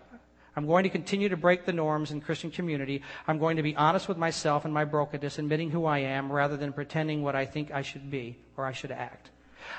[0.55, 3.03] I'm going to continue to break the norms in Christian community.
[3.27, 6.57] I'm going to be honest with myself and my brokenness, admitting who I am rather
[6.57, 9.31] than pretending what I think I should be or I should act.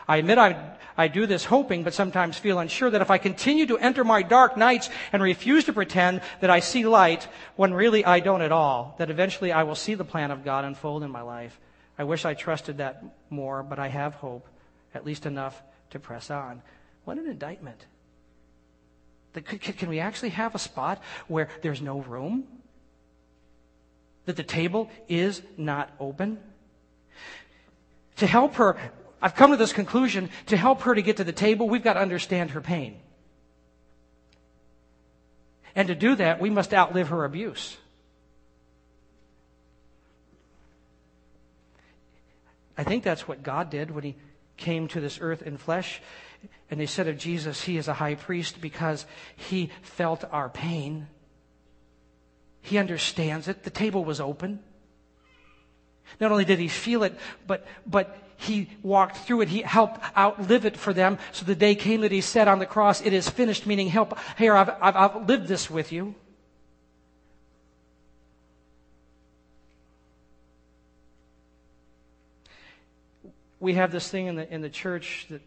[0.07, 3.65] I admit I, I do this hoping, but sometimes feel unsure that if I continue
[3.67, 8.03] to enter my dark nights and refuse to pretend that I see light when really
[8.03, 11.11] I don't at all, that eventually I will see the plan of God unfold in
[11.11, 11.59] my life.
[11.97, 14.47] I wish I trusted that more, but I have hope,
[14.95, 16.61] at least enough to press on.
[17.05, 17.85] What an indictment.
[19.41, 22.45] Can we actually have a spot where there's no room?
[24.25, 26.39] That the table is not open?
[28.17, 28.77] To help her
[29.23, 31.93] I've come to this conclusion to help her to get to the table, we've got
[31.93, 32.99] to understand her pain.
[35.75, 37.77] And to do that, we must outlive her abuse.
[42.77, 44.15] I think that's what God did when He
[44.57, 46.01] came to this earth in flesh.
[46.69, 51.07] And they said of Jesus, He is a high priest because He felt our pain.
[52.61, 53.63] He understands it.
[53.63, 54.59] The table was open.
[56.19, 59.49] Not only did He feel it, but, but he walked through it.
[59.49, 61.17] He helped outlive it for them.
[61.31, 64.17] So the day came that he said on the cross, it is finished, meaning help,
[64.37, 66.15] here, I've, I've, I've lived this with you.
[73.59, 75.41] We have this thing in the, in the church that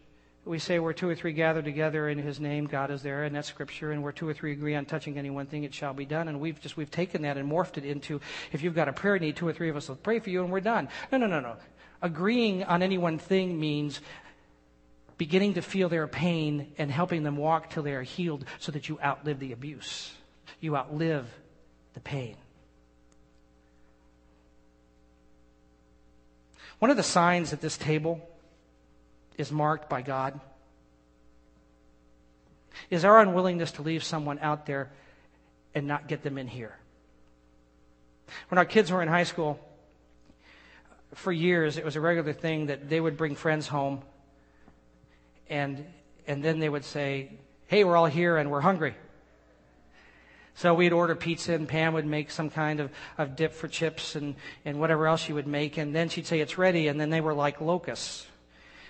[0.47, 3.35] we say where two or three gather together in his name, God is there, and
[3.35, 3.91] that's scripture.
[3.91, 6.27] And where two or three agree on touching any one thing, it shall be done.
[6.27, 9.19] And we've just we've taken that and morphed it into if you've got a prayer
[9.19, 10.89] need, two or three of us will pray for you, and we're done.
[11.11, 11.55] No, no, no, no
[12.01, 13.99] agreeing on any one thing means
[15.17, 18.87] beginning to feel their pain and helping them walk till they are healed so that
[18.87, 20.13] you outlive the abuse.
[20.59, 21.27] You outlive
[21.93, 22.35] the pain.
[26.79, 28.27] One of the signs at this table
[29.37, 30.39] is marked by God
[32.89, 34.89] is our unwillingness to leave someone out there
[35.73, 36.75] and not get them in here.
[38.49, 39.59] When our kids were in high school,
[41.13, 44.01] for years, it was a regular thing that they would bring friends home,
[45.49, 45.85] and
[46.27, 47.31] and then they would say,
[47.67, 48.95] "Hey, we're all here and we're hungry."
[50.55, 54.15] So we'd order pizza, and Pam would make some kind of, of dip for chips
[54.15, 57.11] and, and whatever else she would make, and then she'd say it's ready, and then
[57.11, 58.25] they were like locusts.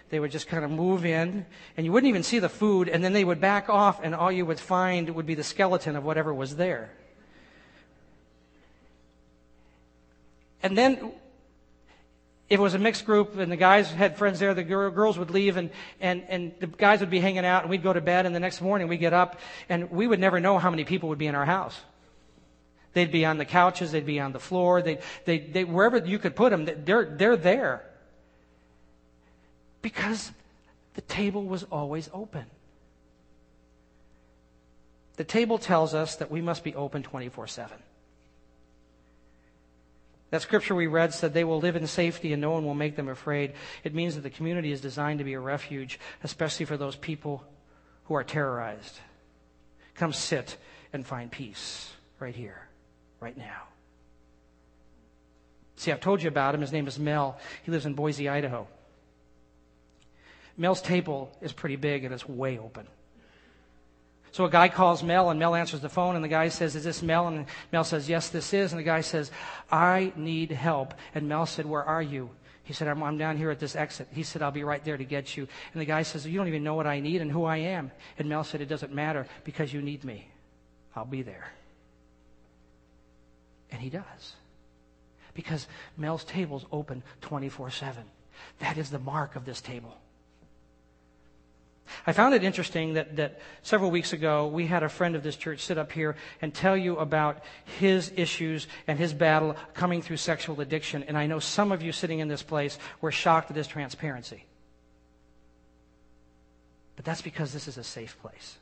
[0.10, 3.04] They would just kind of move in, and you wouldn't even see the food, and
[3.04, 6.04] then they would back off, and all you would find would be the skeleton of
[6.04, 6.92] whatever was there.
[10.64, 11.14] And then
[12.50, 15.58] it was a mixed group and the guys had friends there, the girls would leave
[15.58, 15.70] and,
[16.00, 18.40] and, and the guys would be hanging out and we'd go to bed and the
[18.40, 21.28] next morning we'd get up and we would never know how many people would be
[21.28, 21.78] in our house.
[22.94, 26.20] They'd be on the couches, they'd be on the floor, they, they, they, wherever you
[26.20, 27.84] could put them, they're, they're there.
[29.82, 30.32] Because
[30.96, 32.46] the table was always open.
[35.18, 37.78] The table tells us that we must be open 24 7.
[40.30, 42.96] That scripture we read said they will live in safety and no one will make
[42.96, 43.54] them afraid.
[43.84, 47.44] It means that the community is designed to be a refuge, especially for those people
[48.06, 49.00] who are terrorized.
[49.96, 50.58] Come sit
[50.92, 52.68] and find peace right here,
[53.20, 53.64] right now.
[55.78, 56.62] See, I've told you about him.
[56.62, 57.40] His name is Mel.
[57.64, 58.68] He lives in Boise, Idaho.
[60.58, 62.88] Mel's table is pretty big and it's way open.
[64.32, 66.84] So a guy calls Mel and Mel answers the phone and the guy says, Is
[66.84, 67.28] this Mel?
[67.28, 68.72] And Mel says, Yes, this is.
[68.72, 69.32] And the guy says,
[69.72, 70.94] I need help.
[71.16, 72.30] And Mel said, Where are you?
[72.64, 74.10] He said, I'm, I'm, down here at this exit.
[74.12, 75.48] He said, I'll be right there to get you.
[75.74, 77.92] And the guy says, You don't even know what I need and who I am.
[78.20, 80.28] And Mel said, It doesn't matter because you need me.
[80.96, 81.52] I'll be there.
[83.72, 84.36] And he does.
[85.34, 88.04] Because Mel's table's open 24 7.
[88.60, 89.98] That is the mark of this table.
[92.06, 95.36] I found it interesting that, that several weeks ago we had a friend of this
[95.36, 97.44] church sit up here and tell you about
[97.80, 101.04] his issues and his battle coming through sexual addiction.
[101.04, 104.46] And I know some of you sitting in this place were shocked at his transparency.
[106.96, 108.58] But that's because this is a safe place.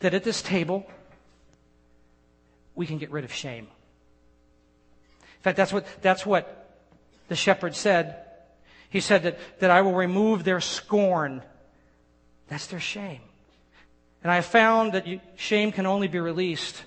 [0.00, 0.86] That at this table,
[2.74, 3.68] we can get rid of shame.
[5.20, 6.74] In fact, that's what, that's what
[7.28, 8.25] the shepherd said
[8.90, 11.42] he said that, that I will remove their scorn.
[12.48, 13.20] That's their shame.
[14.22, 16.82] And I have found that you, shame can only be released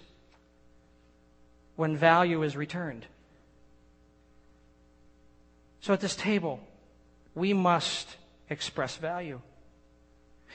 [1.76, 3.06] when value is returned.
[5.82, 6.60] So at this table,
[7.36, 8.18] we must
[8.50, 9.42] express value.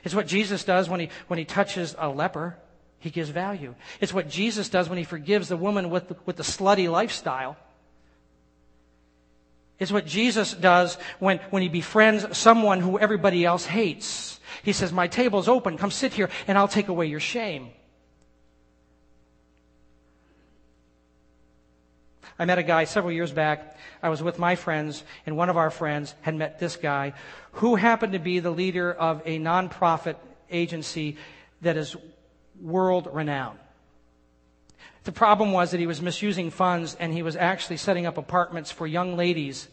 [0.03, 2.57] It's what Jesus does when he, when he touches a leper.
[2.99, 3.75] He gives value.
[4.01, 7.57] It's what Jesus does when he forgives the woman with the, with the slutty lifestyle.
[9.79, 14.39] It's what Jesus does when, when he befriends someone who everybody else hates.
[14.63, 15.77] He says, My table's open.
[15.77, 17.71] Come sit here and I'll take away your shame.
[22.39, 23.77] I met a guy several years back.
[24.03, 27.13] I was with my friends, and one of our friends had met this guy
[27.53, 30.17] who happened to be the leader of a nonprofit
[30.51, 31.17] agency
[31.63, 31.97] that is
[32.61, 33.59] world renowned.
[35.05, 38.71] The problem was that he was misusing funds and he was actually setting up apartments
[38.71, 39.69] for young ladies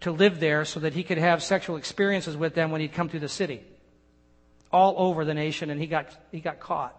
[0.00, 3.08] to live there so that he could have sexual experiences with them when he'd come
[3.08, 3.62] through the city.
[4.72, 6.96] All over the nation and he got, he got caught.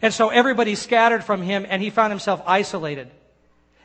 [0.00, 3.10] And so everybody scattered from him and he found himself isolated.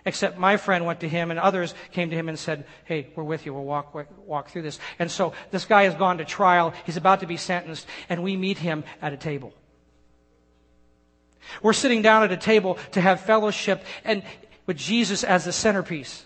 [0.05, 3.23] Except my friend went to him and others came to him and said, Hey, we're
[3.23, 3.53] with you.
[3.53, 4.79] We'll walk, walk through this.
[4.99, 6.73] And so this guy has gone to trial.
[6.85, 9.53] He's about to be sentenced and we meet him at a table.
[11.61, 14.23] We're sitting down at a table to have fellowship and
[14.65, 16.25] with Jesus as the centerpiece.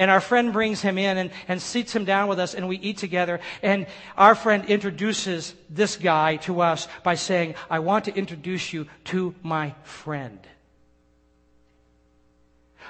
[0.00, 2.78] And our friend brings him in and, and seats him down with us and we
[2.78, 3.38] eat together.
[3.62, 3.86] And
[4.16, 9.34] our friend introduces this guy to us by saying, I want to introduce you to
[9.42, 10.38] my friend.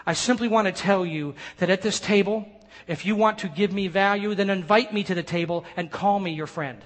[0.06, 2.48] I simply want to tell you that at this table,
[2.86, 6.20] if you want to give me value, then invite me to the table and call
[6.20, 6.82] me your friend.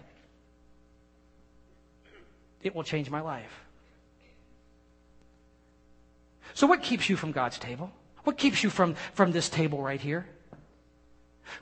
[2.62, 3.63] It will change my life.
[6.54, 7.90] So, what keeps you from God's table?
[8.24, 10.26] What keeps you from, from this table right here?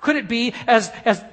[0.01, 1.25] Could it be, as, as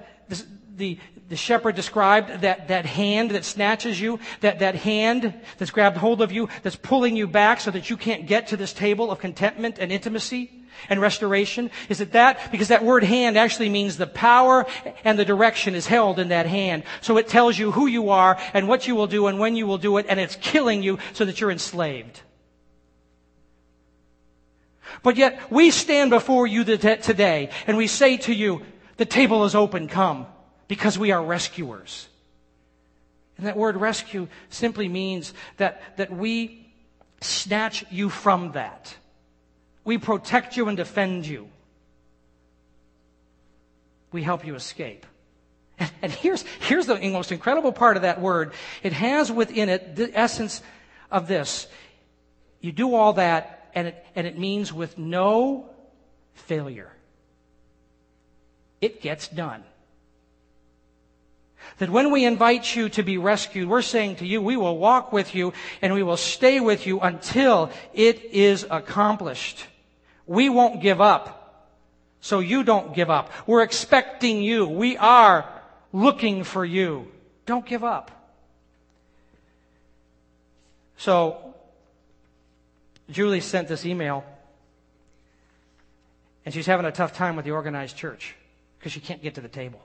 [0.76, 0.97] the,
[1.28, 6.22] the shepherd described, that, that hand that snatches you, that, that hand that's grabbed hold
[6.22, 9.20] of you, that's pulling you back so that you can't get to this table of
[9.20, 10.51] contentment and intimacy
[10.88, 11.70] and restoration?
[11.89, 12.51] Is it that?
[12.51, 14.66] Because that word hand actually means the power
[15.03, 16.84] and the direction is held in that hand.
[17.01, 19.68] So it tells you who you are and what you will do and when you
[19.68, 22.22] will do it, and it's killing you so that you're enslaved.
[25.03, 28.61] But yet we stand before you today and we say to you,
[28.97, 30.27] the table is open, come,
[30.67, 32.07] because we are rescuers.
[33.37, 36.73] And that word rescue simply means that, that we
[37.21, 38.93] snatch you from that.
[39.85, 41.47] We protect you and defend you.
[44.11, 45.05] We help you escape.
[45.79, 48.53] And, and here's, here's the most incredible part of that word.
[48.83, 50.61] It has within it the essence
[51.09, 51.67] of this.
[52.59, 55.69] You do all that and it, and it means with no
[56.34, 56.91] failure.
[58.82, 59.63] It gets done.
[61.77, 65.13] That when we invite you to be rescued, we're saying to you, we will walk
[65.13, 69.65] with you and we will stay with you until it is accomplished.
[70.27, 71.38] We won't give up.
[72.19, 73.32] So you don't give up.
[73.47, 74.67] We're expecting you.
[74.67, 75.49] We are
[75.93, 77.07] looking for you.
[77.45, 78.11] Don't give up.
[80.97, 81.49] So
[83.12, 84.24] Julie sent this email,
[86.45, 88.36] and she's having a tough time with the organized church
[88.78, 89.82] because she can't get to the table.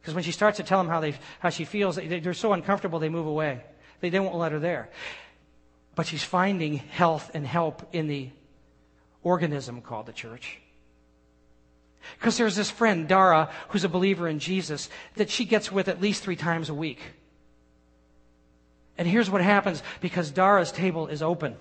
[0.00, 2.52] Because when she starts to tell them how, they, how she feels, they, they're so
[2.52, 3.62] uncomfortable they move away.
[4.00, 4.88] They, they won't let her there.
[5.96, 8.30] But she's finding health and help in the
[9.24, 10.60] organism called the church.
[12.18, 16.00] Because there's this friend, Dara, who's a believer in Jesus, that she gets with at
[16.00, 17.00] least three times a week.
[18.98, 21.56] And here's what happens because Dara's table is open.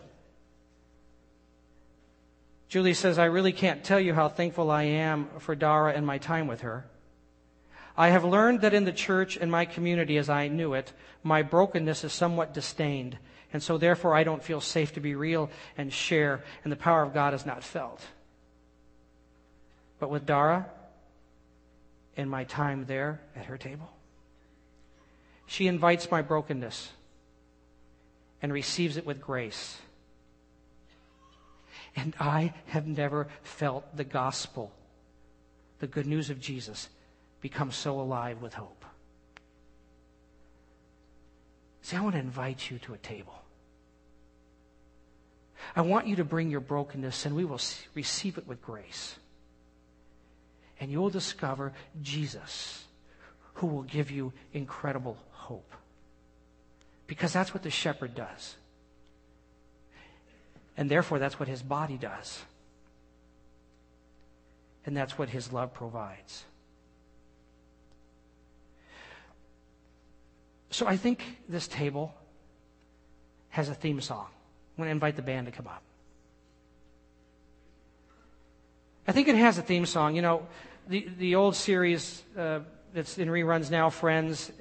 [2.67, 6.17] Julie says, I really can't tell you how thankful I am for Dara and my
[6.17, 6.85] time with her.
[7.97, 10.91] I have learned that in the church and my community as I knew it,
[11.23, 13.17] my brokenness is somewhat disdained,
[13.53, 17.03] and so therefore I don't feel safe to be real and share, and the power
[17.03, 18.05] of God is not felt.
[19.99, 20.65] But with Dara,
[22.17, 23.89] and my time there at her table,
[25.45, 26.91] she invites my brokenness
[28.45, 29.75] and receives it with grace.
[31.95, 34.71] And I have never felt the gospel,
[35.79, 36.89] the good news of Jesus,
[37.41, 38.85] become so alive with hope.
[41.81, 43.33] See, I want to invite you to a table.
[45.75, 47.61] I want you to bring your brokenness and we will
[47.95, 49.15] receive it with grace.
[50.79, 51.73] And you will discover
[52.03, 52.83] Jesus,
[53.55, 55.73] who will give you incredible hope.
[57.07, 58.55] Because that's what the shepherd does.
[60.77, 62.41] And therefore, that's what his body does.
[64.85, 66.43] And that's what his love provides.
[70.69, 72.13] So I think this table
[73.49, 74.27] has a theme song.
[74.27, 75.81] I'm going to invite the band to come up.
[79.07, 80.15] I think it has a theme song.
[80.15, 80.47] You know,
[80.87, 82.59] the, the old series uh,
[82.93, 84.51] that's in reruns now, Friends,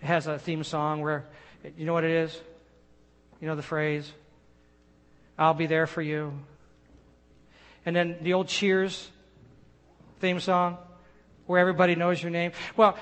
[0.00, 1.26] has a theme song where,
[1.76, 2.38] you know what it is?
[3.40, 4.10] You know the phrase?
[5.38, 6.32] I'll be there for you.
[7.86, 9.10] And then the old Cheers
[10.20, 10.78] theme song
[11.46, 12.52] where everybody knows your name.
[12.76, 12.98] Well,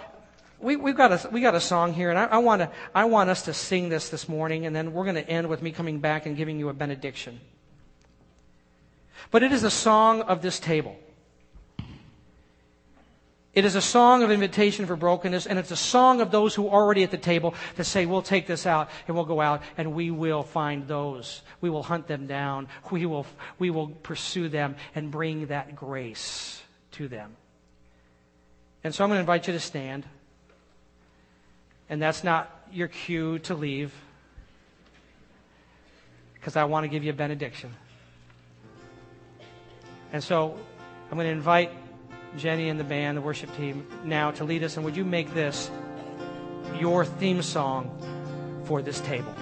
[0.60, 3.28] we, we've got a, we got a song here, and I, I, wanna, I want
[3.30, 6.00] us to sing this this morning, and then we're going to end with me coming
[6.00, 7.40] back and giving you a benediction.
[9.30, 10.96] But it is a song of this table.
[13.56, 16.68] It is a song of invitation for brokenness, and it's a song of those who
[16.68, 19.62] are already at the table to say, we'll take this out, and we'll go out,
[19.78, 21.40] and we will find those.
[21.62, 22.68] We will hunt them down.
[22.90, 23.24] We will,
[23.58, 26.60] we will pursue them and bring that grace
[26.92, 27.34] to them.
[28.84, 30.04] And so I'm going to invite you to stand.
[31.88, 33.94] And that's not your cue to leave,
[36.34, 37.74] because I want to give you a benediction.
[40.12, 40.58] And so
[41.10, 41.70] I'm going to invite
[42.36, 44.76] Jenny and the band, the worship team, now to lead us.
[44.76, 45.70] And would you make this
[46.78, 47.90] your theme song
[48.64, 49.34] for this table?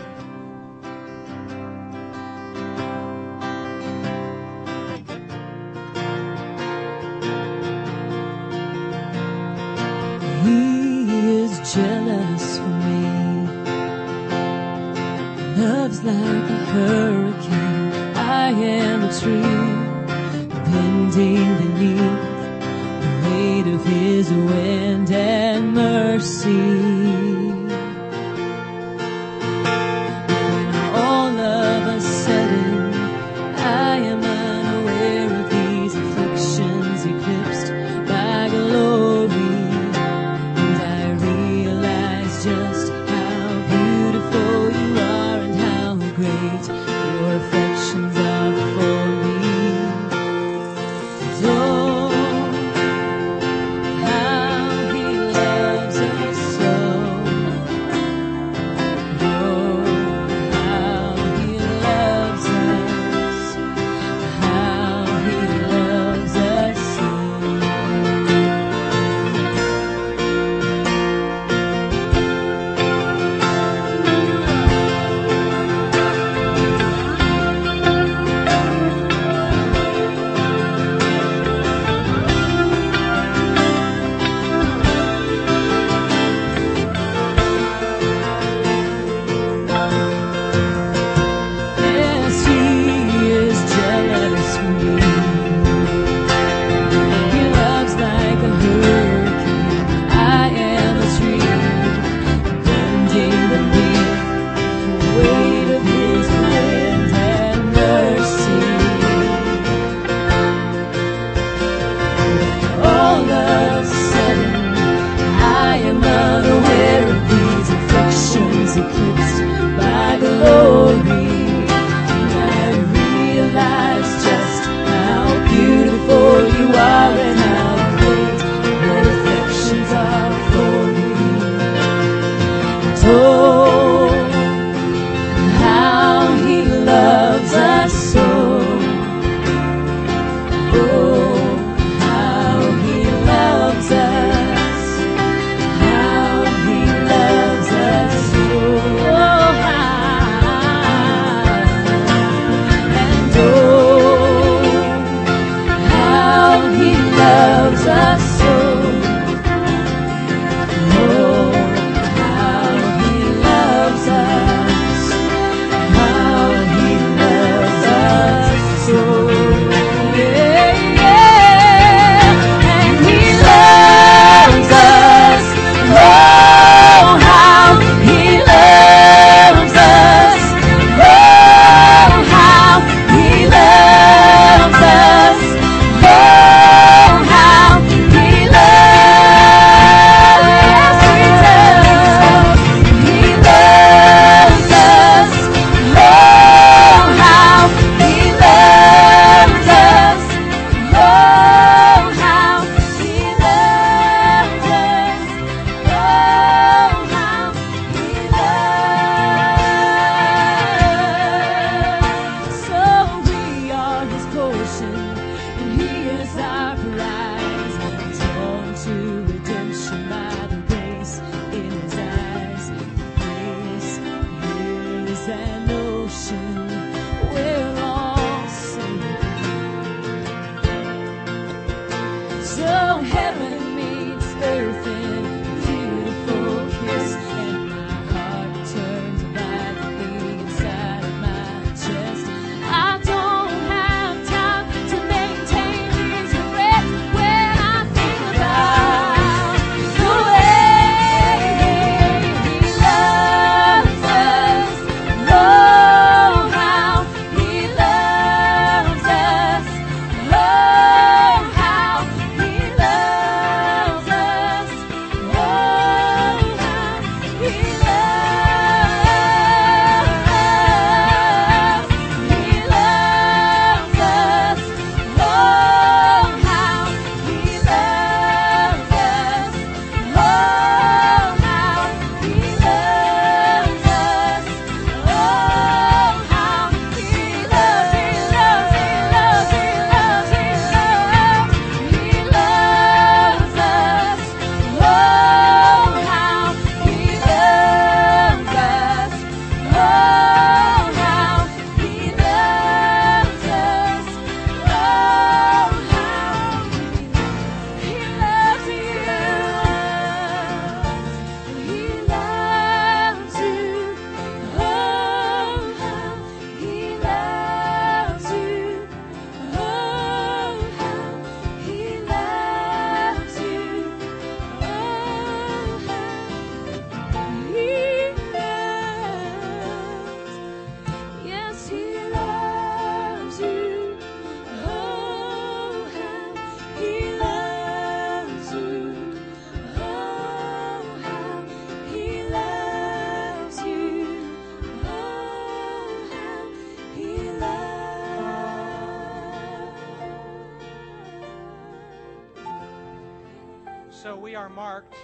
[354.44, 354.94] Are marked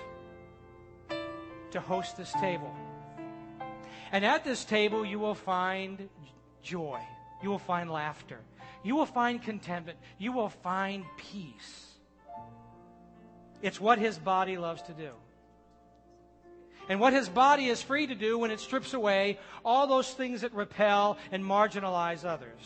[1.70, 2.74] to host this table.
[4.12, 6.10] And at this table, you will find
[6.62, 7.00] joy.
[7.42, 8.38] You will find laughter.
[8.82, 9.98] You will find contentment.
[10.18, 11.86] You will find peace.
[13.62, 15.12] It's what his body loves to do.
[16.90, 20.42] And what his body is free to do when it strips away all those things
[20.42, 22.60] that repel and marginalize others.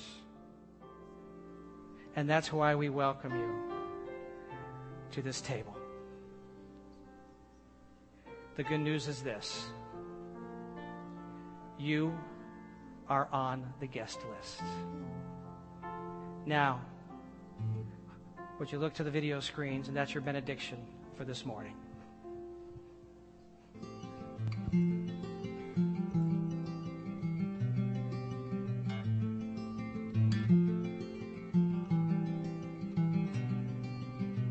[2.17, 3.55] And that's why we welcome you
[5.13, 5.74] to this table.
[8.57, 9.67] The good news is this
[11.77, 12.17] you
[13.09, 14.63] are on the guest list.
[16.47, 16.81] Now,
[18.61, 20.79] would you look to the video screens, and that's your benediction
[21.17, 21.75] for this morning.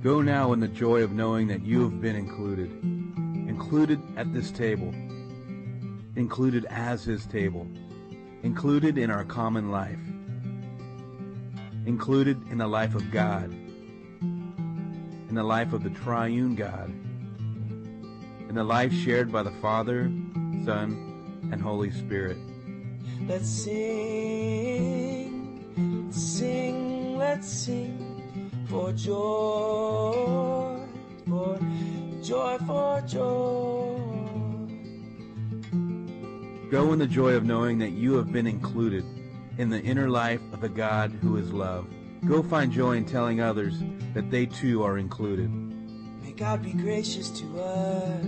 [0.03, 2.92] Go now in the joy of knowing that you have been included.
[3.53, 4.91] Included at this table.
[6.15, 7.67] Included as his table.
[8.41, 9.99] Included in our common life.
[11.85, 13.51] Included in the life of God.
[14.23, 16.89] In the life of the triune God.
[18.49, 20.11] In the life shared by the Father,
[20.65, 22.37] Son, and Holy Spirit.
[23.27, 24.49] Let's sing,
[26.11, 28.31] sing, let's sing
[28.67, 30.79] for joy,
[31.27, 31.59] for
[32.23, 33.99] joy, for joy.
[36.71, 39.03] Go in the joy of knowing that you have been included
[39.57, 41.85] in the inner life of the God who is love.
[42.25, 43.75] Go find joy in telling others
[44.13, 45.51] that they too are included.
[46.23, 48.25] May God be gracious to us,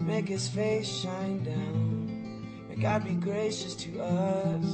[0.00, 2.68] make his face shine down.
[2.68, 4.64] May God be gracious to us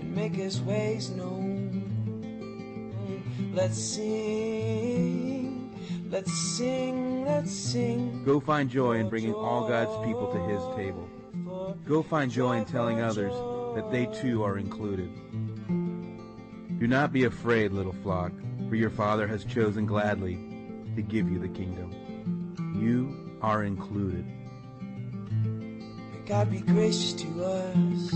[0.00, 1.82] and make his ways known.
[3.54, 4.73] Let's sing,
[6.14, 8.22] let's sing, let's sing.
[8.24, 11.08] Go find joy in bringing all God's people to his table.
[11.88, 13.32] Go find joy in telling others
[13.74, 15.10] that they too are included.
[16.78, 18.30] Do not be afraid, little flock,
[18.68, 20.38] for your Father has chosen gladly
[20.94, 21.90] to give you the kingdom.
[22.78, 24.24] You are included.
[25.32, 28.12] May God be gracious to us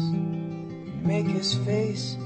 [1.02, 2.16] make his face